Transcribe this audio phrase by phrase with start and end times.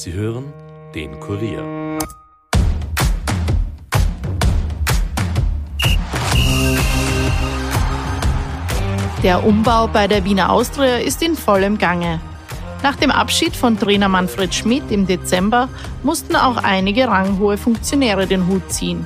[0.00, 0.52] Sie hören
[0.94, 1.98] den Kurier.
[9.24, 12.20] Der Umbau bei der Wiener Austria ist in vollem Gange.
[12.84, 15.68] Nach dem Abschied von Trainer Manfred Schmidt im Dezember
[16.04, 19.04] mussten auch einige ranghohe Funktionäre den Hut ziehen.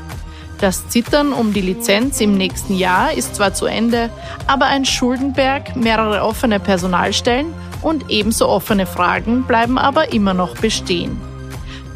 [0.63, 4.11] Das Zittern um die Lizenz im nächsten Jahr ist zwar zu Ende,
[4.47, 7.53] aber ein Schuldenberg, mehrere offene Personalstellen
[7.83, 11.21] und ebenso offene Fragen bleiben aber immer noch bestehen.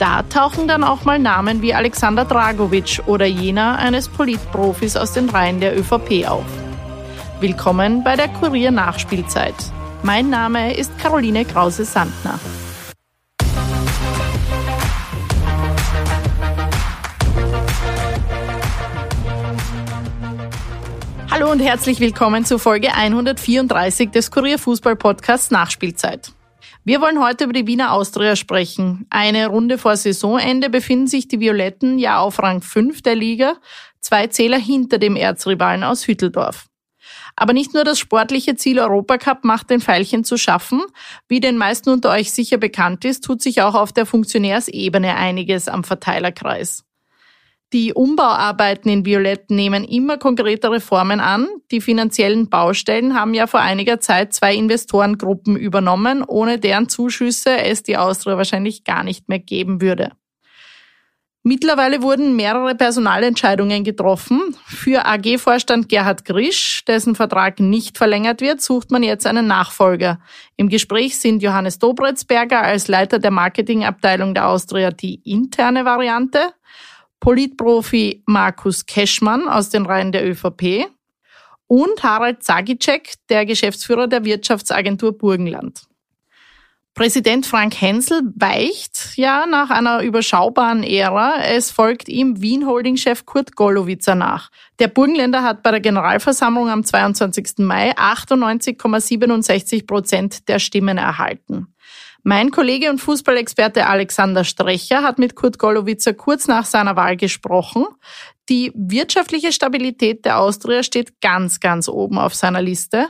[0.00, 5.30] Da tauchen dann auch mal Namen wie Alexander Dragovic oder jener eines Politprofis aus den
[5.30, 6.44] Reihen der ÖVP auf.
[7.38, 9.54] Willkommen bei der Kurier Nachspielzeit.
[10.02, 12.40] Mein Name ist Caroline Krause-Sandner.
[21.38, 26.32] Hallo und herzlich willkommen zu Folge 134 des Kurier Fußball Podcasts Nachspielzeit.
[26.82, 29.06] Wir wollen heute über die Wiener Austria sprechen.
[29.10, 33.56] Eine Runde vor Saisonende befinden sich die Violetten ja auf Rang 5 der Liga,
[34.00, 36.68] zwei Zähler hinter dem Erzrivalen aus Hütteldorf.
[37.36, 40.80] Aber nicht nur das sportliche Ziel Europacup macht den Pfeilchen zu schaffen.
[41.28, 45.68] Wie den meisten unter euch sicher bekannt ist, tut sich auch auf der Funktionärsebene einiges
[45.68, 46.85] am Verteilerkreis.
[47.72, 51.48] Die Umbauarbeiten in Violett nehmen immer konkretere Formen an.
[51.72, 57.82] Die finanziellen Baustellen haben ja vor einiger Zeit zwei Investorengruppen übernommen, ohne deren Zuschüsse es
[57.82, 60.12] die Austria wahrscheinlich gar nicht mehr geben würde.
[61.48, 64.56] Mittlerweile wurden mehrere Personalentscheidungen getroffen.
[64.64, 70.18] Für AG-Vorstand Gerhard Grisch, dessen Vertrag nicht verlängert wird, sucht man jetzt einen Nachfolger.
[70.56, 76.52] Im Gespräch sind Johannes Dobretzberger als Leiter der Marketingabteilung der Austria die interne Variante,
[77.26, 80.86] Politprofi Markus Keschmann aus den Reihen der ÖVP
[81.66, 85.88] und Harald Zagicek, der Geschäftsführer der Wirtschaftsagentur Burgenland.
[86.96, 91.42] Präsident Frank Hensel weicht ja nach einer überschaubaren Ära.
[91.42, 94.50] Es folgt ihm Wien-Holding-Chef Kurt Gollowitzer nach.
[94.78, 97.58] Der Burgenländer hat bei der Generalversammlung am 22.
[97.58, 101.66] Mai 98,67 Prozent der Stimmen erhalten.
[102.22, 107.84] Mein Kollege und Fußballexperte Alexander Strecher hat mit Kurt Gollowitzer kurz nach seiner Wahl gesprochen.
[108.48, 113.08] Die wirtschaftliche Stabilität der Austria steht ganz, ganz oben auf seiner Liste.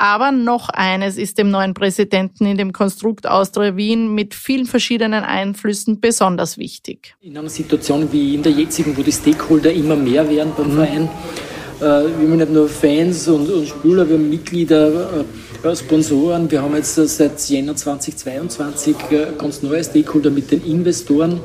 [0.00, 5.24] Aber noch eines ist dem neuen Präsidenten in dem Konstrukt Austria Wien mit vielen verschiedenen
[5.24, 7.14] Einflüssen besonders wichtig.
[7.20, 10.76] In einer Situation wie in der jetzigen, wo die Stakeholder immer mehr werden beim mhm.
[10.76, 15.24] Verein, äh, wir haben nicht nur Fans und, und Spieler, wir haben Mitglieder,
[15.62, 16.50] äh, Sponsoren.
[16.50, 21.40] Wir haben jetzt äh, seit Jänner 2022 äh, ganz neue Stakeholder mit den Investoren.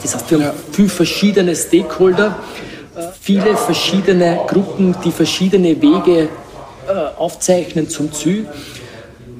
[0.00, 0.54] Das heißt, wir haben ja.
[0.72, 2.38] viele verschiedene Stakeholder,
[2.96, 6.28] äh, viele verschiedene Gruppen, die verschiedene Wege äh,
[7.16, 8.46] aufzeichnen zum Ziel.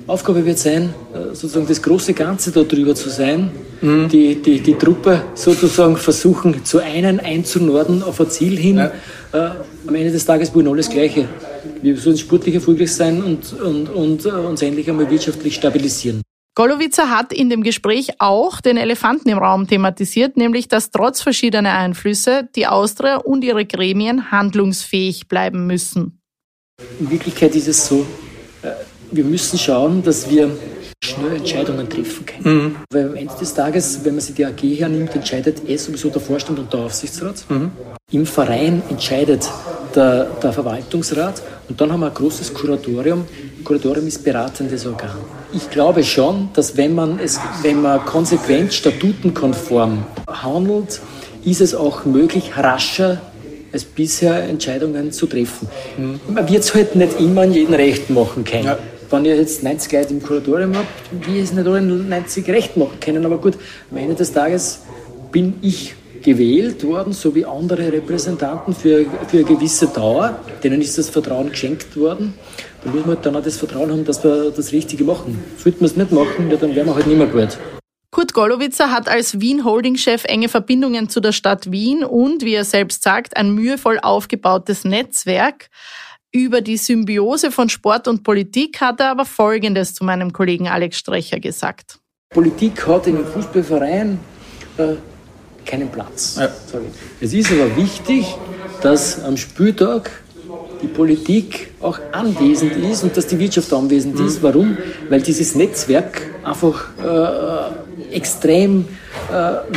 [0.06, 4.08] Aufgabe wird sein, äh, sozusagen das große Ganze darüber zu sein, mhm.
[4.08, 8.78] die, die, die Truppe sozusagen versuchen zu einen, einzunorden auf ein Ziel hin.
[8.78, 8.92] Ja.
[9.32, 9.50] Äh,
[9.86, 11.28] am Ende des Tages wollen alles Gleiche.
[11.81, 16.22] Wir sollen sportlich erfolgreich sein und, und, und äh, uns endlich einmal wirtschaftlich stabilisieren.
[16.54, 21.72] Golowitzer hat in dem Gespräch auch den Elefanten im Raum thematisiert, nämlich dass trotz verschiedener
[21.72, 26.22] Einflüsse die Austria und ihre Gremien handlungsfähig bleiben müssen.
[27.03, 28.06] In Wirklichkeit ist es so,
[28.62, 28.71] äh,
[29.10, 30.50] wir müssen schauen, dass wir
[31.03, 32.55] schnell Entscheidungen treffen können.
[32.55, 32.77] Mhm.
[32.93, 36.21] Weil am Ende des Tages, wenn man sich die AG hernimmt, entscheidet eh sowieso der
[36.21, 37.44] Vorstand und der Aufsichtsrat.
[37.49, 37.72] Mhm.
[38.12, 39.50] Im Verein entscheidet
[39.97, 43.25] der, der, Verwaltungsrat und dann haben wir ein großes Kuratorium.
[43.65, 45.16] Kuratorium ist beratendes Organ.
[45.53, 51.00] Ich glaube schon, dass wenn man, es, wenn man konsequent statutenkonform handelt,
[51.44, 53.21] ist es auch möglich, rascher
[53.72, 55.69] als bisher Entscheidungen zu treffen.
[55.97, 56.21] Mhm.
[56.34, 58.65] Man wird es halt nicht immer an jeden recht machen können.
[58.65, 58.78] Ja.
[59.10, 62.99] Wenn ihr jetzt 90 Leute im Kuratorium habt, wie es nicht allen 90 recht machen
[63.00, 63.27] können.
[63.27, 63.55] Aber gut,
[63.91, 64.81] am Ende des Tages
[65.31, 70.38] bin ich gewählt worden, so wie andere Repräsentanten für, für eine gewisse Dauer.
[70.62, 72.34] Denen ist das Vertrauen geschenkt worden.
[72.84, 75.43] Da muss man halt dann auch das Vertrauen haben, dass wir das Richtige machen.
[75.59, 77.58] Sollten wir es nicht machen, ja, dann wären wir halt nicht mehr gut.
[78.12, 83.03] Kurt Gollowitzer hat als Wien-Holding-Chef enge Verbindungen zu der Stadt Wien und, wie er selbst
[83.03, 85.70] sagt, ein mühevoll aufgebautes Netzwerk.
[86.31, 90.99] Über die Symbiose von Sport und Politik hat er aber Folgendes zu meinem Kollegen Alex
[90.99, 92.00] Strecher gesagt.
[92.29, 94.19] Politik hat in einem Fußballverein
[94.76, 94.94] äh,
[95.65, 96.37] keinen Platz.
[96.38, 96.50] Ja.
[97.19, 98.26] Es ist aber wichtig,
[98.82, 100.21] dass am Spieltag
[100.82, 104.26] die Politik auch anwesend ist und dass die Wirtschaft anwesend mhm.
[104.26, 104.43] ist.
[104.43, 104.76] Warum?
[105.08, 108.87] Weil dieses Netzwerk einfach äh, extrem
[109.31, 109.32] äh,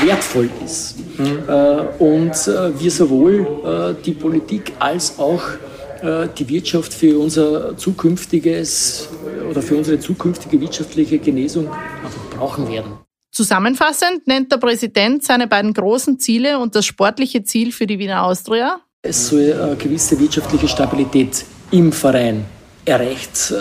[0.05, 0.95] wertvoll ist.
[1.17, 1.39] Mhm.
[1.47, 5.41] Äh, und äh, wir sowohl äh, die Politik als auch
[6.01, 9.09] äh, die Wirtschaft für unser zukünftiges
[9.49, 12.93] oder für unsere zukünftige wirtschaftliche Genesung einfach brauchen werden.
[13.31, 18.23] Zusammenfassend nennt der Präsident seine beiden großen Ziele und das sportliche Ziel für die Wiener
[18.23, 18.79] Austria.
[19.07, 22.45] Es soll eine gewisse wirtschaftliche Stabilität im Verein
[22.85, 23.55] erreicht äh,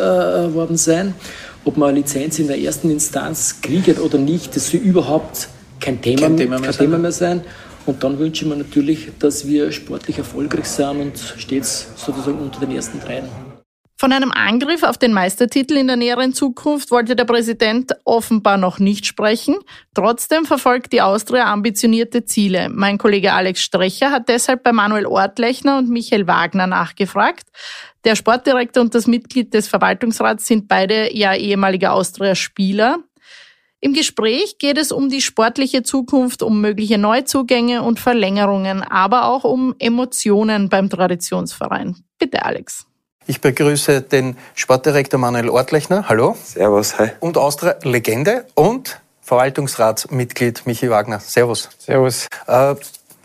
[0.55, 1.14] worden sein.
[1.67, 5.49] Ob man eine Lizenz in der ersten Instanz kriegt oder nicht, das soll überhaupt
[5.81, 7.43] kein Thema, kein Thema, mehr, kein Thema mehr sein.
[7.85, 12.61] Und dann wünsche ich mir natürlich, dass wir sportlich erfolgreich sind und stets sozusagen unter
[12.61, 13.29] den ersten dreien.
[14.05, 18.79] Von einem Angriff auf den Meistertitel in der näheren Zukunft wollte der Präsident offenbar noch
[18.79, 19.56] nicht sprechen.
[19.95, 22.69] Trotzdem verfolgt die Austria ambitionierte Ziele.
[22.69, 27.49] Mein Kollege Alex Strecher hat deshalb bei Manuel Ortlechner und Michael Wagner nachgefragt.
[28.05, 32.99] Der Sportdirektor und das Mitglied des Verwaltungsrats sind beide ja ehemalige Austria-Spieler.
[33.81, 39.45] Im Gespräch geht es um die sportliche Zukunft, um mögliche Neuzugänge und Verlängerungen, aber auch
[39.45, 42.05] um Emotionen beim Traditionsverein.
[42.19, 42.87] Bitte, Alex.
[43.26, 46.11] Ich begrüße den Sportdirektor Manuel Ortlechner.
[46.11, 46.37] Hallo.
[46.44, 47.09] Servus, hi.
[47.21, 51.21] Und Austria-Legende und Verwaltungsratsmitglied Michi Wagner.
[51.21, 51.71] Servus.
[51.79, 52.26] Servus.
[52.47, 52.75] Äh,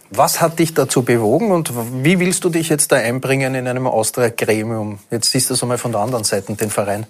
[0.09, 3.87] was hat dich dazu bewogen und wie willst du dich jetzt da einbringen in einem
[3.87, 4.99] Austria-Gremium?
[5.11, 7.05] Jetzt siehst du es einmal von der anderen Seite, den Verein.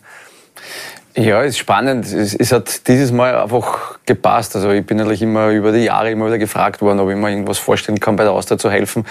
[1.15, 2.05] Ja, ist spannend.
[2.05, 4.55] Es, es, hat dieses Mal einfach gepasst.
[4.55, 7.31] Also ich bin natürlich immer über die Jahre immer wieder gefragt worden, ob ich mir
[7.31, 9.05] irgendwas vorstellen kann, bei der Austria zu helfen,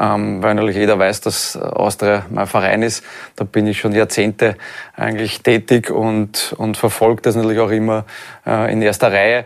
[0.00, 3.04] ähm, weil natürlich jeder weiß, dass Austria mein Verein ist.
[3.36, 4.56] Da bin ich schon Jahrzehnte
[4.96, 8.06] eigentlich tätig und, und verfolge das natürlich auch immer
[8.46, 9.44] äh, in erster Reihe.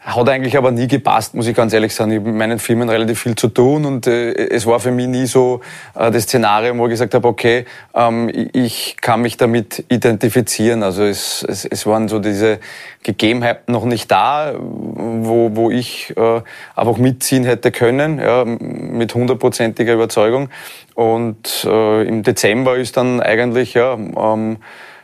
[0.00, 2.12] Hat eigentlich aber nie gepasst, muss ich ganz ehrlich sagen.
[2.12, 5.06] Ich habe mit meinen Firmen relativ viel zu tun und äh, es war für mich
[5.06, 5.60] nie so
[5.94, 7.64] äh, das Szenario, wo ich gesagt habe, okay,
[7.94, 10.82] ähm, ich kann mich damit identifizieren.
[10.82, 12.58] Also es es, es waren so diese
[13.02, 16.40] Gegebenheiten noch nicht da, wo, wo ich äh,
[16.76, 20.50] einfach mitziehen hätte können, ja, mit hundertprozentiger Überzeugung.
[20.94, 24.58] Und äh, im Dezember ist dann eigentlich, ja, ähm,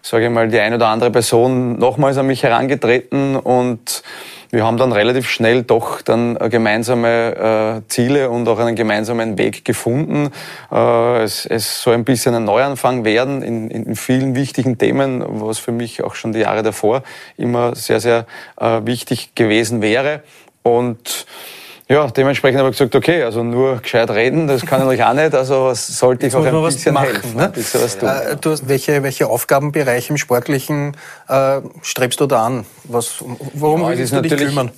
[0.04, 4.02] sage ich mal, die eine oder andere Person nochmals an mich herangetreten und
[4.50, 9.64] wir haben dann relativ schnell doch dann gemeinsame äh, Ziele und auch einen gemeinsamen Weg
[9.64, 10.30] gefunden.
[10.70, 15.58] Äh, es, es soll ein bisschen ein Neuanfang werden in, in vielen wichtigen Themen, was
[15.58, 17.02] für mich auch schon die Jahre davor
[17.38, 18.26] immer sehr, sehr
[18.60, 20.22] äh, wichtig gewesen wäre.
[20.62, 21.26] Und
[21.94, 25.32] ja, dementsprechend habe ich gesagt, okay, also nur gescheit reden, das kann ich auch nicht,
[25.32, 27.36] also sollte ich auch ein bisschen machen, helfen.
[27.36, 27.48] Ne?
[27.50, 28.08] Bisschen was tun.
[28.08, 30.96] Äh, du hast, welche, welche Aufgabenbereiche im Sportlichen
[31.28, 32.66] äh, strebst du da an?
[32.84, 33.22] Was,
[33.54, 34.70] worum ja, willst du dich kümmern?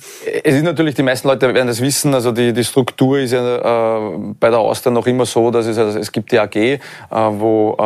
[0.43, 3.57] Es ist natürlich, die meisten Leute werden das wissen, also die, die Struktur ist ja
[3.57, 6.79] äh, bei der Austria noch immer so, dass es, also es gibt die AG, äh,
[7.09, 7.81] wo äh,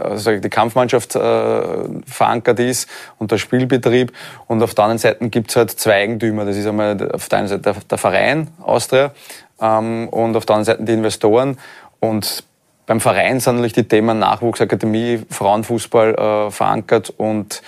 [0.00, 1.62] also die Kampfmannschaft äh,
[2.06, 2.88] verankert ist
[3.18, 4.12] und der Spielbetrieb
[4.46, 7.38] und auf der anderen Seite gibt es halt zwei Eigentümer, das ist einmal auf der
[7.40, 9.12] einen Seite der, der Verein, Austria
[9.60, 11.58] ähm, und auf der anderen Seite die Investoren.
[12.00, 12.44] Und
[12.86, 17.62] beim Verein sind natürlich die Themen Nachwuchsakademie, Frauenfußball äh, verankert und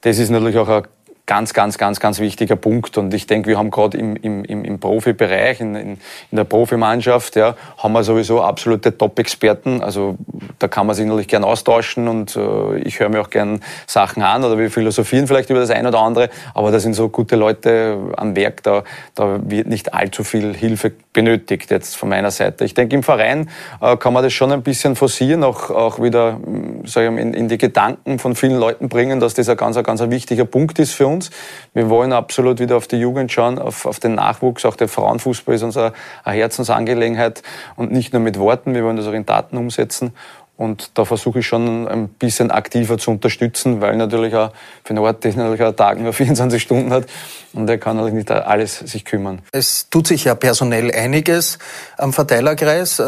[0.00, 0.82] das ist natürlich auch ein
[1.26, 2.96] ganz, ganz, ganz, ganz wichtiger Punkt.
[2.98, 5.90] Und ich denke, wir haben gerade im, im, im Profibereich, in, in,
[6.30, 9.82] in der Profimannschaft, ja, haben wir sowieso absolute Top-Experten.
[9.82, 10.16] Also
[10.60, 14.22] da kann man sich natürlich gern austauschen und äh, ich höre mir auch gern Sachen
[14.22, 16.30] an oder wir philosophieren vielleicht über das eine oder andere.
[16.54, 18.84] Aber da sind so gute Leute am Werk, da,
[19.16, 22.64] da wird nicht allzu viel Hilfe benötigt jetzt von meiner Seite.
[22.64, 23.50] Ich denke, im Verein
[23.80, 26.38] äh, kann man das schon ein bisschen forcieren, auch, auch wieder
[26.84, 29.76] sag ich mal, in, in die Gedanken von vielen Leuten bringen, dass das ein ganz,
[29.76, 31.30] ein ganz ein wichtiger Punkt ist für uns uns.
[31.74, 34.64] Wir wollen absolut wieder auf die Jugend schauen, auf, auf den Nachwuchs.
[34.64, 35.92] Auch der Frauenfußball ist unsere
[36.24, 37.42] Herzensangelegenheit
[37.76, 38.74] und nicht nur mit Worten.
[38.74, 40.12] Wir wollen das auch in Daten umsetzen.
[40.56, 44.52] Und da versuche ich schon ein bisschen aktiver zu unterstützen, weil natürlich auch
[44.84, 47.04] für einen Ort, der natürlich auch Tag nur 24 Stunden hat
[47.52, 49.42] und der kann natürlich nicht alles sich kümmern.
[49.52, 51.58] Es tut sich ja personell einiges
[51.98, 53.00] am Verteilerkreis.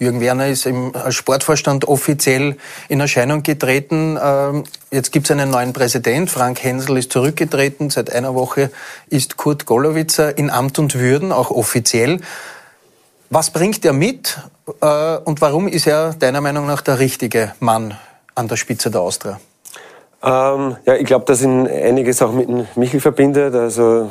[0.00, 2.56] Jürgen Werner ist im Sportvorstand offiziell
[2.88, 4.18] in Erscheinung getreten.
[4.20, 6.30] Ähm, jetzt gibt es einen neuen Präsident.
[6.30, 7.90] Frank Hensel ist zurückgetreten.
[7.90, 8.70] Seit einer Woche
[9.10, 12.20] ist Kurt Golowitzer in Amt und Würden, auch offiziell.
[13.28, 14.38] Was bringt er mit
[14.80, 17.94] äh, und warum ist er deiner Meinung nach der richtige Mann
[18.34, 19.38] an der Spitze der Austria?
[20.22, 23.54] Ähm, ja, ich glaube, dass ihn einiges auch mit Michel verbindet.
[23.54, 24.08] Also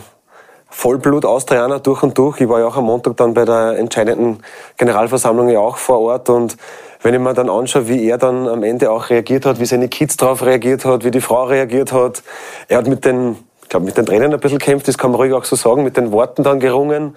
[0.72, 2.40] Vollblut-Austrianer durch und durch.
[2.42, 4.44] Ich war ja auch am Montag dann bei der entscheidenden
[4.78, 6.58] Generalversammlung ja auch vor Ort und
[7.02, 9.88] wenn ich mir dann anschaue, wie er dann am Ende auch reagiert hat, wie seine
[9.88, 12.24] Kids darauf reagiert hat, wie die Frau reagiert hat,
[12.68, 15.22] er hat mit den, ich glaube, mit den Tränen ein bisschen kämpft, das kann man
[15.22, 17.16] ruhig auch so sagen, mit den Worten dann gerungen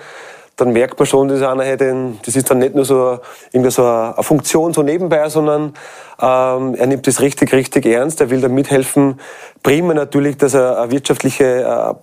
[0.56, 3.18] dann merkt man schon, dass einer hätte, das ist dann nicht nur so
[3.52, 5.74] irgendwie so eine Funktion so nebenbei, sondern
[6.20, 8.20] ähm, er nimmt das richtig, richtig ernst.
[8.20, 9.18] Er will da mithelfen.
[9.62, 11.94] Prima natürlich, dass er eine wirtschaftliche äh,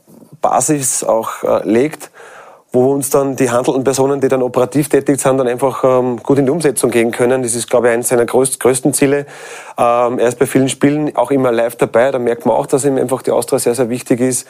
[0.41, 2.11] Basis auch äh, legt,
[2.71, 6.37] wo uns dann die handelnden Personen, die dann operativ tätig sind, dann einfach ähm, gut
[6.37, 7.41] in die Umsetzung gehen können.
[7.41, 9.25] Das ist, glaube ich, eines seiner größt, größten Ziele.
[9.77, 12.11] Ähm, er ist bei vielen Spielen auch immer live dabei.
[12.11, 14.47] Da merkt man auch, dass ihm einfach die Austria sehr, sehr wichtig ist.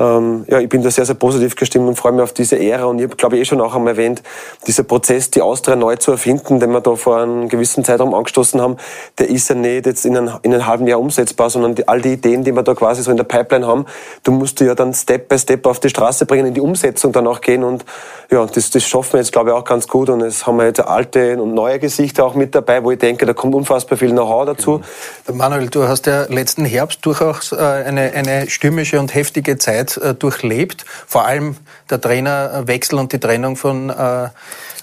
[0.00, 2.86] Ähm, ja, ich bin da sehr, sehr positiv gestimmt und freue mich auf diese Ära.
[2.86, 4.22] Und ich habe, glaube ich, eh schon auch einmal erwähnt,
[4.66, 8.62] dieser Prozess, die Austria neu zu erfinden, den wir da vor einem gewissen Zeitraum angestoßen
[8.62, 8.78] haben,
[9.18, 12.00] der ist ja nicht jetzt in, ein, in einem halben Jahr umsetzbar, sondern die, all
[12.00, 13.84] die Ideen, die wir da quasi so in der Pipeline haben,
[14.22, 17.12] du musst du ja dann Step by Step auf die Straße bringen, in die Umsetzung
[17.12, 17.62] dann auch gehen.
[17.62, 17.84] Und
[18.30, 20.08] ja, das, das schaffen wir jetzt, glaube ich, auch ganz gut.
[20.08, 23.26] Und es haben wir jetzt alte und neue Gesichter auch mit dabei, wo ich denke,
[23.26, 24.80] da kommt unfassbar viel Know-how dazu.
[25.30, 30.14] Manuel, du hast ja letzten Herbst durchaus äh, eine, eine stürmische und heftige Zeit äh,
[30.14, 30.84] durchlebt.
[31.06, 31.56] Vor allem
[31.88, 34.28] der Trainerwechsel und die Trennung von äh,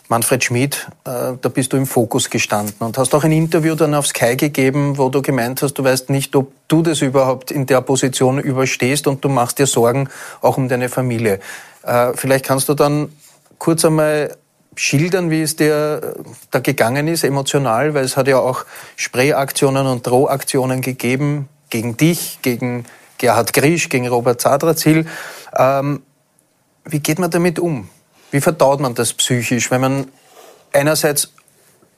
[0.09, 4.07] Manfred Schmid, da bist du im Fokus gestanden und hast auch ein Interview dann auf
[4.07, 7.81] Sky gegeben, wo du gemeint hast, du weißt nicht, ob du das überhaupt in der
[7.81, 10.07] Position überstehst und du machst dir Sorgen
[10.39, 11.41] auch um deine Familie.
[12.15, 13.09] Vielleicht kannst du dann
[13.57, 14.37] kurz einmal
[14.77, 16.15] schildern, wie es dir
[16.51, 22.39] da gegangen ist, emotional, weil es hat ja auch Sprayaktionen und Drohaktionen gegeben gegen dich,
[22.41, 22.85] gegen
[23.17, 25.05] Gerhard Grisch, gegen Robert Zadrazil.
[25.57, 26.03] Ähm,
[26.85, 27.89] wie geht man damit um?
[28.31, 30.07] Wie verdaut man das psychisch, wenn man
[30.73, 31.33] einerseits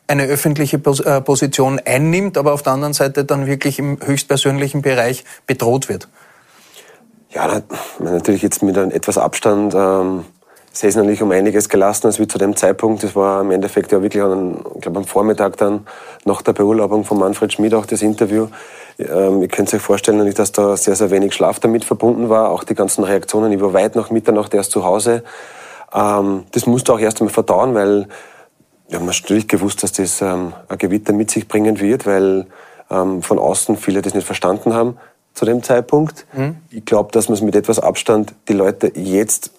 [0.07, 5.23] eine öffentliche äh, Position einnimmt, aber auf der anderen Seite dann wirklich im höchstpersönlichen Bereich
[5.45, 6.07] bedroht wird?
[7.29, 7.61] Ja,
[7.99, 9.75] natürlich jetzt mit einem etwas Abstand.
[9.75, 10.25] Ähm
[10.81, 13.03] ist natürlich um einiges gelassen als wie zu dem Zeitpunkt.
[13.03, 15.87] Das war im Endeffekt ja wirklich an, ich glaube, am Vormittag dann
[16.25, 18.47] nach der Beurlaubung von Manfred Schmid auch das Interview.
[18.99, 22.49] Ähm, ihr könnt euch vorstellen, dass da sehr, sehr wenig Schlaf damit verbunden war.
[22.49, 23.51] Auch die ganzen Reaktionen.
[23.51, 25.23] Ich war weit nach Mitternacht erst zu Hause.
[25.93, 28.07] Ähm, das musste auch erst einmal verdauen, weil
[28.89, 32.47] wir haben natürlich gewusst, dass das ähm, ein Gewitter mit sich bringen wird, weil
[32.89, 34.97] ähm, von außen viele das nicht verstanden haben
[35.33, 36.25] zu dem Zeitpunkt.
[36.33, 36.57] Mhm.
[36.69, 39.51] Ich glaube, dass man es mit etwas Abstand die Leute jetzt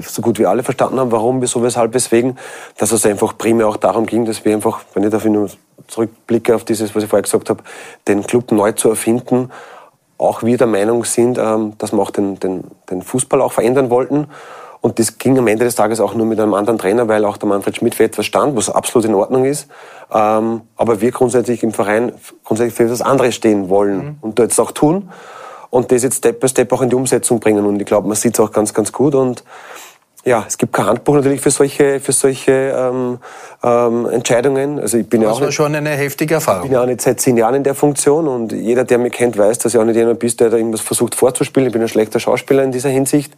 [0.00, 2.38] so gut wie alle verstanden haben, warum, wieso, weshalb, weswegen,
[2.78, 5.50] dass es einfach primär auch darum ging, dass wir einfach, wenn ich dafür nur
[5.88, 7.62] zurückblicke auf dieses, was ich vorher gesagt habe,
[8.08, 9.50] den Club neu zu erfinden,
[10.18, 13.90] auch wir der Meinung sind, ähm, dass wir auch den, den, den Fußball auch verändern
[13.90, 14.28] wollten.
[14.80, 17.36] Und das ging am Ende des Tages auch nur mit einem anderen Trainer, weil auch
[17.36, 19.68] der Manfred Schmidt für etwas stand, was absolut in Ordnung ist.
[20.12, 22.12] Ähm, aber wir grundsätzlich im Verein
[22.44, 24.18] grundsätzlich für etwas anderes stehen wollen mhm.
[24.20, 25.10] und jetzt auch tun
[25.76, 27.66] und das jetzt Step by Step auch in die Umsetzung bringen.
[27.66, 29.14] Und ich glaube, man sieht es auch ganz, ganz gut.
[29.14, 29.44] Und
[30.24, 33.18] ja, es gibt kein Handbuch natürlich für solche, für solche ähm,
[33.62, 34.80] ähm, Entscheidungen.
[34.80, 36.62] Also ich bin das ja auch war schon eine heftige Erfahrung.
[36.62, 39.12] Ich bin ja auch nicht seit zehn Jahren in der Funktion und jeder, der mich
[39.12, 41.66] kennt, weiß, dass ich auch nicht jemand bin, der da irgendwas versucht vorzuspielen.
[41.68, 43.36] Ich bin ein schlechter Schauspieler in dieser Hinsicht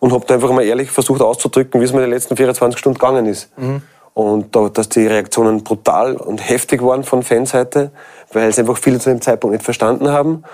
[0.00, 2.78] und habe da einfach mal ehrlich versucht auszudrücken, wie es mir in den letzten 24
[2.78, 3.50] Stunden gegangen ist.
[3.58, 3.82] Mhm.
[4.12, 7.90] Und da, dass die Reaktionen brutal und heftig waren von Fanseite,
[8.32, 10.44] weil es einfach viele zu dem Zeitpunkt nicht verstanden haben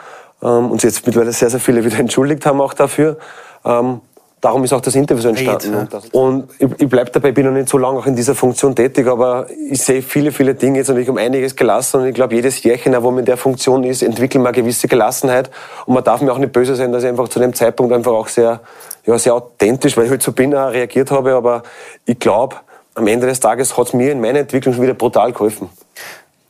[0.42, 3.18] ähm, und sich jetzt mittlerweile sehr, sehr viele wieder entschuldigt haben auch dafür.
[3.64, 4.00] Ähm,
[4.40, 5.88] darum ist auch das Interview so entstanden.
[5.90, 6.00] Ja.
[6.12, 9.06] Und ich, ich bleibe dabei, bin noch nicht so lange auch in dieser Funktion tätig,
[9.06, 12.62] aber ich sehe viele, viele Dinge jetzt natürlich um einiges gelassen und ich glaube, jedes
[12.62, 15.50] Jährchen, wo man in der Funktion ist, entwickelt man eine gewisse Gelassenheit
[15.86, 18.12] und man darf mir auch nicht böse sein, dass ich einfach zu dem Zeitpunkt einfach
[18.12, 18.60] auch sehr,
[19.04, 21.62] ja, sehr authentisch, weil ich halt so bin, auch reagiert habe, aber
[22.04, 22.56] ich glaube,
[22.94, 25.68] am Ende des Tages hat es mir in meiner Entwicklung schon wieder brutal geholfen.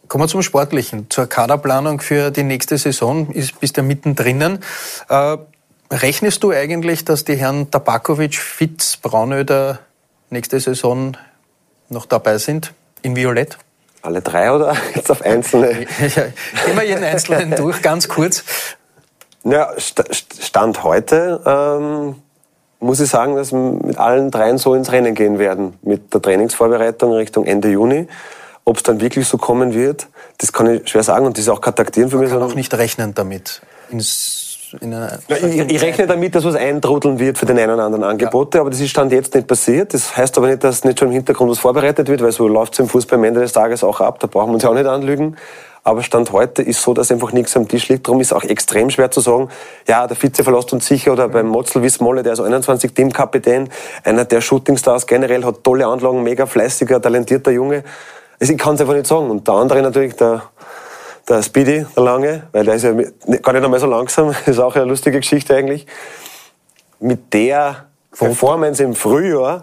[0.08, 3.30] Kommen wir zum Sportlichen, zur Kaderplanung für die nächste Saison.
[3.30, 4.60] Ist, bist du mittendrin.
[5.08, 5.36] Äh,
[5.90, 9.80] rechnest du eigentlich, dass die Herren Tabakovic, Fitz, Braunöder
[10.30, 11.16] nächste Saison
[11.88, 12.72] noch dabei sind
[13.02, 13.58] in Violett?
[14.02, 15.72] Alle drei oder jetzt auf einzelne?
[16.00, 16.22] ja,
[16.64, 18.44] gehen wir jeden Einzelnen durch, ganz kurz.
[19.44, 22.16] Ja, Stand heute ähm,
[22.80, 25.74] muss ich sagen, dass wir mit allen dreien so ins Rennen gehen werden.
[25.82, 28.08] Mit der Trainingsvorbereitung Richtung Ende Juni.
[28.68, 30.08] Ob es dann wirklich so kommen wird,
[30.38, 32.30] das kann ich schwer sagen und das ist auch Kontaktieren für mich.
[32.30, 33.62] Man kann auch nicht rechnen damit.
[33.90, 38.02] Ins, ja, ich, ich, rechne damit, dass was eintrudeln wird für den einen oder anderen
[38.02, 38.62] Angebote, ja.
[38.62, 39.94] aber das ist Stand jetzt nicht passiert.
[39.94, 42.72] Das heißt aber nicht, dass nicht schon im Hintergrund was vorbereitet wird, weil so läuft
[42.72, 44.18] es im Fußball am Ende des Tages auch ab.
[44.18, 45.36] Da brauchen wir uns ja auch nicht anlügen.
[45.84, 48.08] Aber Stand heute ist so, dass einfach nichts am Tisch liegt.
[48.08, 49.50] Darum ist auch extrem schwer zu sagen,
[49.86, 53.68] ja, der Vize verlässt uns sicher oder beim Motzel wie Molle, der ist 21 Teamkapitän,
[54.02, 57.84] einer der Shootingstars generell, hat tolle Anlagen, mega fleißiger, talentierter Junge.
[58.38, 59.30] Ich kann es einfach nicht sagen.
[59.30, 60.42] Und der andere natürlich, der,
[61.28, 64.74] der Speedy, der Lange, weil der ist ja gar nicht einmal so langsam, ist auch
[64.74, 65.86] eine lustige Geschichte eigentlich.
[66.98, 69.62] Mit der Performance im Frühjahr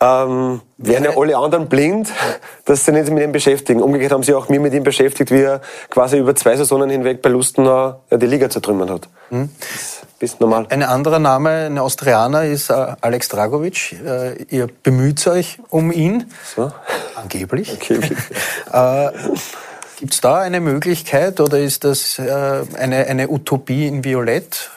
[0.00, 2.12] ähm, wären ja alle anderen blind,
[2.64, 3.80] dass sie nicht mit ihm beschäftigen.
[3.80, 7.22] Umgekehrt haben sie auch mir mit ihm beschäftigt, wie er quasi über zwei Saisonen hinweg
[7.22, 9.08] bei Lustenau die Liga zertrümmern hat.
[9.30, 9.50] Mhm.
[10.22, 10.66] Ist normal.
[10.68, 13.96] Ein anderer Name, ein Austrianer, ist äh, Alex Dragovic.
[14.06, 16.30] Äh, ihr bemüht euch um ihn.
[16.54, 16.70] So.
[17.16, 17.72] Angeblich.
[17.72, 18.18] Angeblich.
[18.72, 19.08] äh,
[19.98, 24.70] Gibt es da eine Möglichkeit oder ist das eine, eine Utopie in Violett?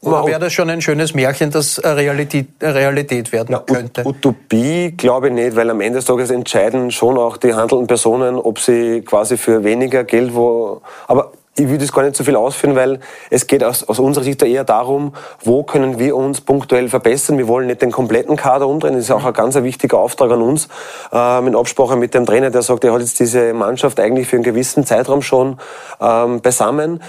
[0.00, 4.06] Oder wäre das schon ein schönes Märchen, das Realität, Realität werden Na, könnte?
[4.06, 8.36] Utopie glaube ich nicht, weil am Ende des Tages entscheiden schon auch die handelnden Personen,
[8.36, 10.80] ob sie quasi für weniger Geld wo.
[11.08, 14.24] Aber ich will das gar nicht so viel ausführen, weil es geht aus, aus unserer
[14.24, 17.38] Sicht eher darum, wo können wir uns punktuell verbessern.
[17.38, 18.94] Wir wollen nicht den kompletten Kader umdrehen.
[18.94, 20.68] Das ist auch ein ganz wichtiger Auftrag an uns.
[21.12, 24.36] Ähm, in Absprache mit dem Trainer, der sagt, er hat jetzt diese Mannschaft eigentlich für
[24.36, 25.58] einen gewissen Zeitraum schon
[26.00, 27.00] ähm, beisammen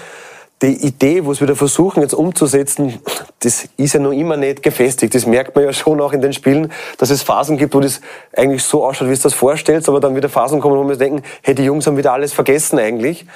[0.62, 2.98] die Idee, was wir da versuchen jetzt umzusetzen,
[3.40, 5.14] das ist ja noch immer nicht gefestigt.
[5.14, 8.00] Das merkt man ja schon auch in den Spielen, dass es Phasen gibt, wo das
[8.36, 11.22] eigentlich so ausschaut, wie du das vorstellst, aber dann wieder Phasen kommen, wo wir denken,
[11.42, 13.26] hey, die Jungs haben wieder alles vergessen eigentlich.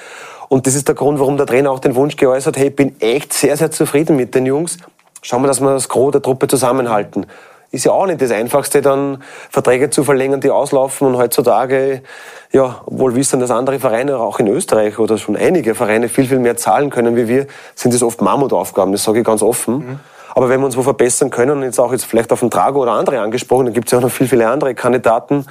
[0.49, 2.99] Und das ist der Grund, warum der Trainer auch den Wunsch geäußert, hey, ich bin
[2.99, 4.77] echt sehr, sehr zufrieden mit den Jungs.
[5.21, 7.25] Schauen wir, dass wir das Gros der Truppe zusammenhalten
[7.73, 12.03] ist ja auch nicht das Einfachste, dann Verträge zu verlängern, die auslaufen und heutzutage,
[12.51, 16.37] ja, obwohl wissen, dass andere Vereine auch in Österreich oder schon einige Vereine viel, viel
[16.37, 19.77] mehr zahlen können wie wir, sind das oft Mammutaufgaben, das sage ich ganz offen.
[19.77, 19.99] Mhm.
[20.35, 22.79] Aber wenn wir uns wo verbessern können und jetzt auch jetzt vielleicht auf den Trago
[22.79, 25.47] oder andere angesprochen, dann gibt es ja auch noch viel, viele andere Kandidaten,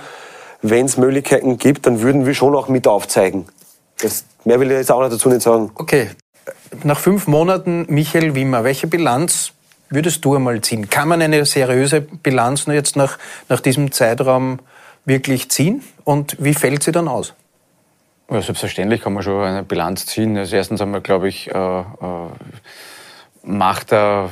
[0.61, 3.47] wenn es Möglichkeiten gibt, dann würden wir schon auch mit aufzeigen.
[4.01, 5.71] Das, mehr will ich jetzt auch dazu nicht sagen.
[5.75, 6.11] Okay.
[6.85, 9.53] Nach fünf Monaten Michael Wimmer, welche Bilanz
[9.91, 10.89] würdest du einmal ziehen?
[10.89, 13.19] Kann man eine seriöse Bilanz nur jetzt nach,
[13.49, 14.59] nach diesem Zeitraum
[15.05, 15.83] wirklich ziehen?
[16.05, 17.35] Und wie fällt sie dann aus?
[18.31, 20.37] Ja, selbstverständlich kann man schon eine Bilanz ziehen.
[20.39, 21.85] Also erstens einmal, glaube ich, äh, äh,
[23.45, 24.31] macht er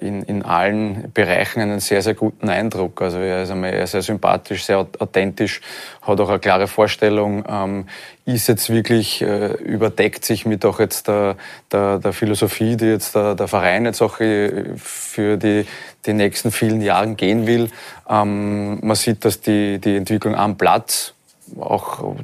[0.00, 3.00] in, in allen Bereichen einen sehr, sehr guten Eindruck.
[3.00, 5.60] Also er ist einmal sehr sympathisch, sehr authentisch,
[6.02, 7.86] hat auch eine klare Vorstellung, ähm,
[8.24, 11.36] ist jetzt wirklich, äh, überdeckt sich mit auch jetzt der,
[11.70, 15.64] der, der Philosophie, die jetzt der, der Verein jetzt auch äh, für die,
[16.06, 17.70] die nächsten vielen Jahren gehen will.
[18.10, 21.14] Ähm, man sieht, dass die, die Entwicklung am Platz
[21.60, 22.16] auch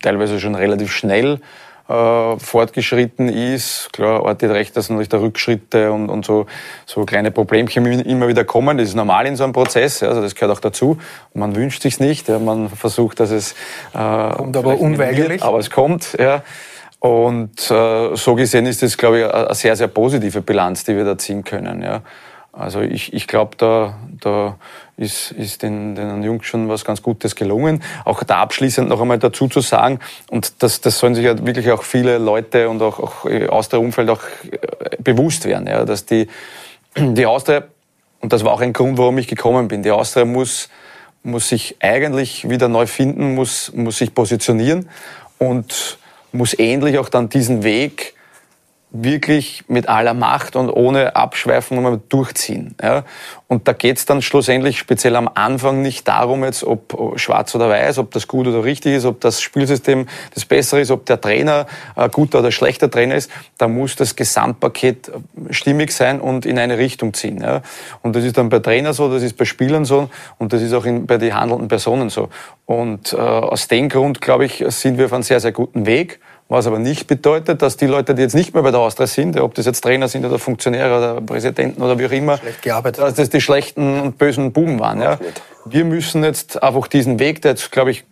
[0.00, 1.40] teilweise schon relativ schnell
[1.88, 3.92] äh, fortgeschritten ist.
[3.92, 6.46] Klar, ortet recht, dass natürlich da Rückschritte und, und so,
[6.84, 8.78] so kleine Problemchen immer wieder kommen.
[8.78, 10.98] Das ist normal in so einem Prozess, ja, also das gehört auch dazu.
[11.34, 13.52] Man wünscht sich's nicht, ja, man versucht, dass es
[13.94, 15.42] äh, kommt aber unweigerlich.
[15.42, 16.42] aber es kommt, ja.
[16.98, 21.04] Und äh, so gesehen ist das, glaube ich, eine sehr, sehr positive Bilanz, die wir
[21.04, 21.82] da ziehen können.
[21.82, 22.00] Ja.
[22.52, 24.56] Also ich, ich glaube, da, da
[24.96, 27.82] ist, ist den, den Jungs schon was ganz Gutes gelungen.
[28.04, 31.70] Auch da abschließend noch einmal dazu zu sagen, und das, das sollen sich ja wirklich
[31.70, 36.06] auch viele Leute und auch, auch aus der Umfeld auch äh, bewusst werden, ja, dass
[36.06, 36.28] die,
[36.96, 37.64] die Austria,
[38.20, 40.70] und das war auch ein Grund, warum ich gekommen bin, die Austria muss,
[41.22, 44.88] muss sich eigentlich wieder neu finden, muss, muss sich positionieren
[45.38, 45.98] und
[46.32, 48.15] muss ähnlich auch dann diesen Weg
[48.90, 52.74] wirklich mit aller Macht und ohne Abschweifen mal durchziehen.
[52.82, 53.04] Ja.
[53.48, 57.98] Und da geht's dann schlussendlich speziell am Anfang nicht darum, jetzt ob schwarz oder weiß,
[57.98, 61.66] ob das gut oder richtig ist, ob das Spielsystem das bessere ist, ob der Trainer
[61.94, 63.30] ein guter oder schlechter Trainer ist.
[63.58, 65.10] Da muss das Gesamtpaket
[65.50, 67.40] stimmig sein und in eine Richtung ziehen.
[67.40, 67.62] Ja.
[68.02, 70.72] Und das ist dann bei Trainer so, das ist bei Spielern so und das ist
[70.72, 72.28] auch in, bei den handelnden Personen so.
[72.66, 76.20] Und äh, aus dem Grund, glaube ich, sind wir auf einem sehr, sehr guten Weg.
[76.48, 79.38] Was aber nicht bedeutet, dass die Leute, die jetzt nicht mehr bei der Austria sind,
[79.40, 83.30] ob das jetzt Trainer sind oder Funktionäre oder Präsidenten oder wie auch immer, dass das
[83.30, 85.02] die schlechten und bösen Buben waren.
[85.02, 85.18] Ja.
[85.64, 88.04] Wir müssen jetzt einfach diesen Weg, der jetzt, glaube ich,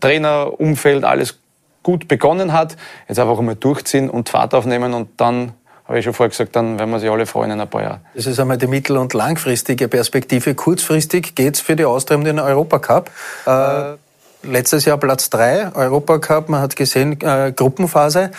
[0.00, 1.38] Trainer, Umfeld, alles
[1.82, 2.76] gut begonnen hat,
[3.08, 5.52] jetzt einfach einmal durchziehen und Fahrt aufnehmen und dann
[5.86, 8.00] habe ich schon vorher gesagt, dann werden wir sich alle freuen in ein paar Jahren.
[8.14, 10.54] Das ist einmal die mittel- und langfristige Perspektive.
[10.54, 13.10] Kurzfristig geht es für die Austria um den Europacup.
[13.46, 13.96] Äh,
[14.42, 18.30] letztes Jahr Platz 3, Europacup, man hat gesehen, äh, Gruppenphase.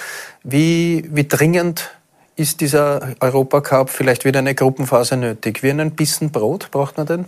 [0.43, 1.91] Wie, wie dringend
[2.35, 5.63] ist dieser Europacup vielleicht wieder eine Gruppenphase nötig?
[5.63, 7.25] Wie einen Bissen Brot braucht man denn?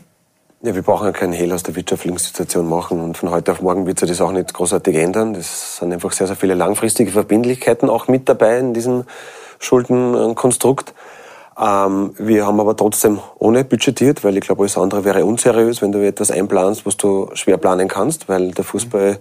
[0.61, 3.61] Ja, wir brauchen ja keinen Hehl aus der wirtschaftlichen Situation machen und von heute auf
[3.61, 5.33] morgen wird sich das auch nicht großartig ändern.
[5.33, 9.03] Das sind einfach sehr, sehr viele langfristige Verbindlichkeiten auch mit dabei in diesem
[9.59, 10.93] Schuldenkonstrukt.
[11.59, 15.91] Ähm, wir haben aber trotzdem ohne budgetiert, weil ich glaube, alles andere wäre unseriös, wenn
[15.91, 19.19] du etwas einplanst, was du schwer planen kannst, weil der Fußball,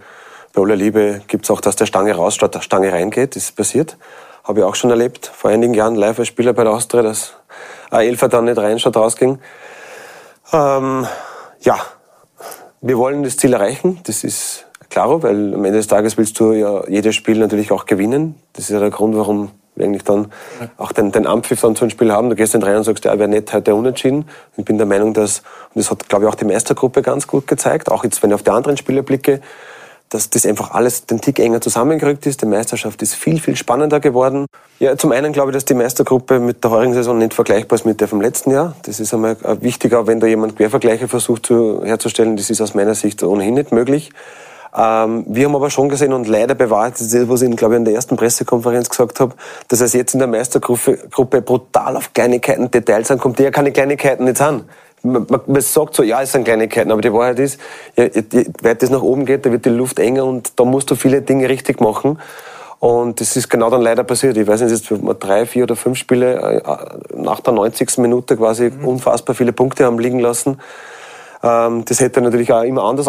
[0.54, 3.36] bei aller Liebe gibt es auch, dass der Stange raus statt der Stange reingeht.
[3.36, 3.96] Das ist passiert.
[4.44, 7.34] Habe ich auch schon erlebt, vor einigen Jahren live als Spieler bei der Austria, dass
[7.90, 9.38] ein Elfer dann nicht rein statt rausging.
[10.52, 11.06] Ähm,
[11.60, 11.78] ja,
[12.80, 14.00] wir wollen das Ziel erreichen.
[14.04, 17.86] Das ist klar, weil am Ende des Tages willst du ja jedes Spiel natürlich auch
[17.86, 18.34] gewinnen.
[18.52, 20.30] Das ist ja der Grund, warum eigentlich dann
[20.76, 22.28] auch den, den Ampfiff dann ein Spiel haben.
[22.28, 24.26] Du gehst dann rein und sagst, ja, wäre nett heute unentschieden.
[24.56, 25.38] Ich bin der Meinung, dass,
[25.74, 28.34] und das hat, glaube ich, auch die Meistergruppe ganz gut gezeigt, auch jetzt, wenn ich
[28.34, 29.40] auf die anderen Spiele blicke,
[30.10, 32.42] dass das einfach alles den Tick enger zusammengerückt ist.
[32.42, 34.44] Die Meisterschaft ist viel, viel spannender geworden.
[34.78, 37.86] Ja, zum einen glaube ich, dass die Meistergruppe mit der heurigen Saison nicht vergleichbar ist
[37.86, 38.76] mit der vom letzten Jahr.
[38.82, 42.36] Das ist einmal wichtiger, wenn da jemand Quervergleiche versucht zu, herzustellen.
[42.36, 44.10] Das ist aus meiner Sicht ohnehin nicht möglich.
[44.74, 47.78] Ähm, wir haben aber schon gesehen und leider bewahrt, das ist, was ich, glaube ich,
[47.78, 49.34] in der ersten Pressekonferenz gesagt habe,
[49.68, 54.24] dass es jetzt in der Meistergruppe brutal auf Kleinigkeiten, Details ankommt, die ja keine Kleinigkeiten
[54.24, 54.64] nicht sind.
[55.02, 57.60] Man, man, man sagt so, ja, es sind Kleinigkeiten, aber die Wahrheit ist,
[57.96, 58.04] ja,
[58.62, 61.20] weit das nach oben geht, da wird die Luft enger und da musst du viele
[61.20, 62.18] Dinge richtig machen.
[62.78, 64.36] Und das ist genau dann leider passiert.
[64.36, 67.98] Ich weiß nicht, jetzt wir drei, vier oder fünf Spiele äh, nach der 90.
[67.98, 68.84] Minute quasi mhm.
[68.84, 70.60] unfassbar viele Punkte haben liegen lassen.
[71.44, 73.06] Ähm, das hätte natürlich auch immer anders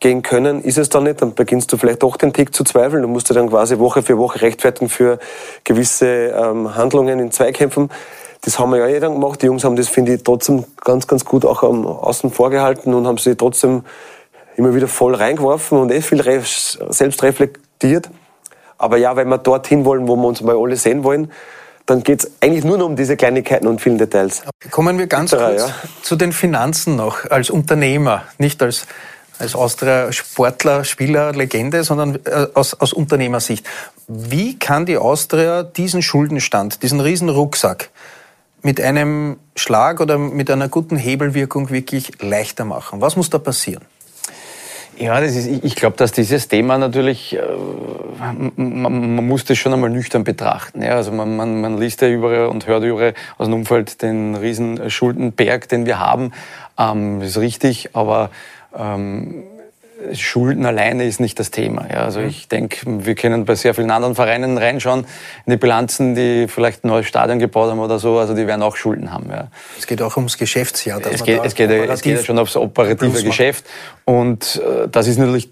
[0.00, 0.62] ausgehen können.
[0.62, 3.02] Ist es dann nicht, dann beginnst du vielleicht doch den Tick zu zweifeln.
[3.02, 5.18] Du musst dir dann quasi Woche für Woche rechtfertigen für
[5.64, 7.90] gewisse ähm, Handlungen in Zweikämpfen.
[8.42, 9.42] Das haben wir ja eh dann gemacht.
[9.42, 13.06] Die Jungs haben das, finde ich, trotzdem ganz, ganz gut auch am Außen vorgehalten und
[13.06, 13.84] haben sie trotzdem
[14.56, 18.08] immer wieder voll reingeworfen und eh viel selbst reflektiert.
[18.78, 21.30] Aber ja, wenn wir dorthin wollen, wo wir uns mal alle sehen wollen,
[21.84, 24.42] dann geht es eigentlich nur noch um diese Kleinigkeiten und vielen Details.
[24.70, 25.74] Kommen wir ganz Bitter, kurz ja.
[26.02, 28.86] zu den Finanzen noch, als Unternehmer, nicht als,
[29.40, 33.66] als Austria-Sportler, Spieler, Legende, sondern äh, aus, aus Unternehmersicht.
[34.06, 37.90] Wie kann die Austria diesen Schuldenstand, diesen riesen Rucksack
[38.62, 43.00] mit einem Schlag oder mit einer guten Hebelwirkung wirklich leichter machen?
[43.00, 43.82] Was muss da passieren?
[44.98, 47.40] Ja, das ist, ich glaube, dass dieses Thema natürlich, äh,
[48.54, 48.82] man,
[49.14, 50.82] man, muss das schon einmal nüchtern betrachten.
[50.82, 54.34] Ja, also man, man, man liest ja überall und hört überall aus dem Umfeld den
[54.34, 56.32] riesen Schuldenberg, den wir haben.
[56.78, 58.28] Ähm, ist richtig, aber
[58.76, 59.44] ähm,
[60.14, 61.86] Schulden alleine ist nicht das Thema.
[61.90, 62.28] Ja, also mhm.
[62.28, 65.06] ich denke, wir können bei sehr vielen anderen Vereinen reinschauen
[65.46, 68.18] in die Bilanzen, die vielleicht ein neues Stadion gebaut haben oder so.
[68.18, 69.30] Also die werden auch Schulden haben.
[69.30, 69.48] Ja.
[69.78, 71.00] Es geht auch ums Geschäftsjahr.
[71.00, 73.64] Es geht, es, geht, es geht ja schon aufs operative Geschäft.
[74.04, 75.50] Und äh, das ist natürlich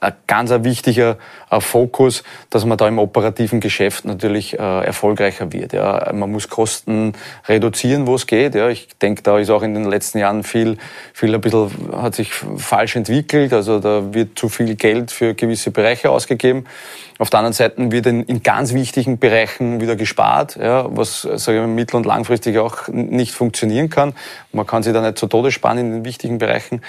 [0.00, 1.18] ein ganz ein wichtiger
[1.58, 5.72] Fokus, dass man da im operativen Geschäft natürlich äh, erfolgreicher wird.
[6.12, 7.14] Man muss Kosten
[7.48, 8.54] reduzieren, wo es geht.
[8.54, 10.78] Ich denke, da ist auch in den letzten Jahren viel,
[11.12, 13.52] viel ein bisschen, hat sich falsch entwickelt.
[13.52, 16.66] Also da wird zu viel Geld für gewisse Bereiche ausgegeben.
[17.18, 21.62] Auf der anderen Seite wird in, in ganz wichtigen Bereichen wieder gespart, ja, was sage
[21.62, 24.14] ich, mittel- und langfristig auch nicht funktionieren kann.
[24.52, 26.82] Man kann sich da nicht zu Tode sparen in den wichtigen Bereichen.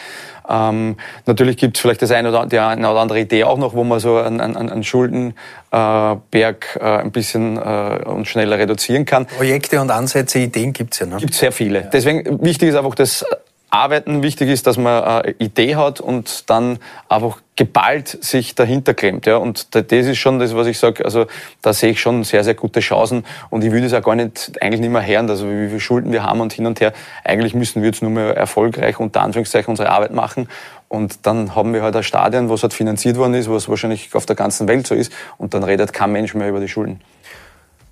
[0.49, 3.73] Ähm, natürlich gibt es vielleicht das eine oder, die eine oder andere Idee auch noch,
[3.73, 5.35] wo man so einen, einen, einen Schuldenberg
[5.71, 9.25] äh, ein bisschen äh, und schneller reduzieren kann.
[9.25, 11.05] Projekte und Ansätze, Ideen gibt es ja.
[11.05, 11.17] Ne?
[11.17, 11.81] Gibt sehr viele.
[11.81, 11.87] Ja.
[11.87, 13.25] Deswegen wichtig ist einfach das
[13.69, 14.23] Arbeiten.
[14.23, 19.25] Wichtig ist, dass man eine Idee hat und dann einfach geballt sich dahinter klemmt.
[19.25, 19.37] Ja.
[19.37, 21.25] Und das ist schon das, was ich sage, also
[21.61, 24.53] da sehe ich schon sehr, sehr gute Chancen und ich würde es auch gar nicht,
[24.61, 26.93] eigentlich nicht mehr hören, also wie viele Schulden wir haben und hin und her.
[27.23, 30.47] Eigentlich müssen wir jetzt nur mehr erfolgreich unter Anführungszeichen unsere Arbeit machen
[30.87, 34.25] und dann haben wir halt ein Stadion, was halt finanziert worden ist, was wahrscheinlich auf
[34.25, 37.01] der ganzen Welt so ist und dann redet kein Mensch mehr über die Schulden.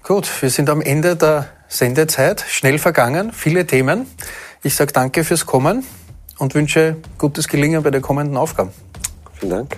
[0.04, 4.06] Gut, wir sind am Ende der Sendezeit, schnell vergangen, viele Themen.
[4.64, 5.84] Ich sage danke fürs Kommen
[6.38, 8.72] und wünsche gutes Gelingen bei den kommenden Aufgaben.
[9.34, 9.78] Vielen Dank.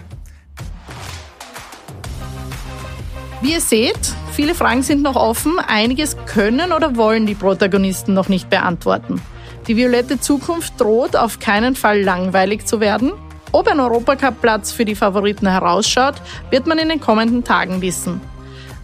[3.42, 4.00] Wie ihr seht,
[4.32, 5.60] viele Fragen sind noch offen.
[5.60, 9.22] Einiges können oder wollen die Protagonisten noch nicht beantworten.
[9.68, 13.12] Die violette Zukunft droht auf keinen Fall langweilig zu werden.
[13.52, 16.16] Ob ein Europacup-Platz für die Favoriten herausschaut,
[16.50, 18.22] wird man in den kommenden Tagen wissen.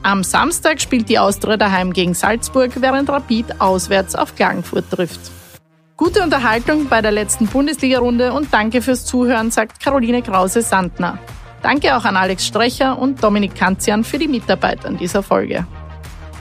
[0.04, 5.32] Am Samstag spielt die Austria daheim gegen Salzburg, während Rapid auswärts auf Klagenfurt trifft.
[5.96, 11.20] Gute Unterhaltung bei der letzten Bundesliga-Runde und danke fürs Zuhören, sagt Caroline Krause-Sandner.
[11.62, 15.68] Danke auch an Alex Strecher und Dominik Kanzian für die Mitarbeit an dieser Folge.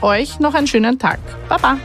[0.01, 1.19] Euch noch einen schönen Tag.
[1.47, 1.77] Baba!